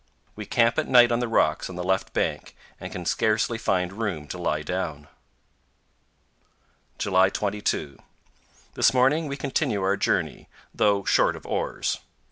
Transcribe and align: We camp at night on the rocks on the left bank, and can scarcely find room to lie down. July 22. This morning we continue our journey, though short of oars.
We 0.35 0.47
camp 0.47 0.79
at 0.79 0.87
night 0.87 1.11
on 1.11 1.19
the 1.19 1.27
rocks 1.27 1.69
on 1.69 1.75
the 1.75 1.83
left 1.83 2.11
bank, 2.11 2.55
and 2.79 2.91
can 2.91 3.05
scarcely 3.05 3.59
find 3.59 3.93
room 3.93 4.25
to 4.29 4.39
lie 4.39 4.63
down. 4.63 5.07
July 6.97 7.29
22. 7.29 7.99
This 8.73 8.95
morning 8.95 9.27
we 9.27 9.37
continue 9.37 9.83
our 9.83 9.97
journey, 9.97 10.49
though 10.73 11.03
short 11.03 11.35
of 11.35 11.45
oars. 11.45 11.99